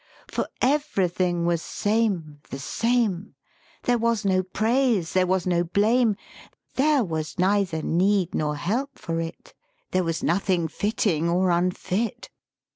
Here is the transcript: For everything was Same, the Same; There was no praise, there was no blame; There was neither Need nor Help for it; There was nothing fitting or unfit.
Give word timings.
For 0.27 0.47
everything 0.63 1.45
was 1.45 1.61
Same, 1.61 2.39
the 2.49 2.57
Same; 2.57 3.35
There 3.83 3.99
was 3.99 4.25
no 4.25 4.41
praise, 4.41 5.13
there 5.13 5.27
was 5.27 5.45
no 5.45 5.63
blame; 5.63 6.15
There 6.73 7.03
was 7.03 7.37
neither 7.37 7.83
Need 7.83 8.33
nor 8.33 8.55
Help 8.55 8.97
for 8.97 9.19
it; 9.21 9.53
There 9.91 10.03
was 10.03 10.23
nothing 10.23 10.67
fitting 10.67 11.29
or 11.29 11.51
unfit. 11.51 12.31